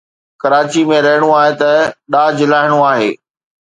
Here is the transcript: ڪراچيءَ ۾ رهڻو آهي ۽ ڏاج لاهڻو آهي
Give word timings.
ڪراچيءَ 0.43 0.87
۾ 0.91 0.97
رهڻو 1.05 1.29
آهي 1.41 1.51
۽ 1.65 1.77
ڏاج 2.13 2.37
لاهڻو 2.53 2.79
آهي 2.91 3.11